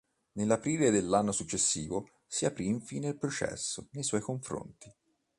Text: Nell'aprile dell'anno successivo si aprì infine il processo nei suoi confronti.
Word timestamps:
Nell'aprile 0.31 0.89
dell'anno 0.89 1.31
successivo 1.31 2.09
si 2.25 2.45
aprì 2.45 2.65
infine 2.65 3.09
il 3.09 3.17
processo 3.19 3.89
nei 3.91 4.01
suoi 4.01 4.21
confronti. 4.21 4.91